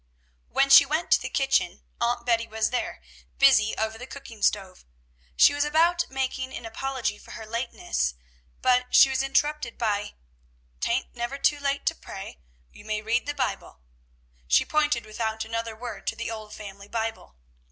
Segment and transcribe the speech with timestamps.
[0.49, 3.03] When she went to the kitchen, Aunt Betty was there
[3.37, 4.83] busy over the cooking stove.
[5.37, 8.15] She was about making an apology for her lateness,
[8.63, 10.15] but she was interrupted by,
[10.79, 12.39] "'Taint never too late to pray;
[12.71, 13.81] you may read the Bible."
[14.47, 17.35] She pointed without another word to the old family Bible.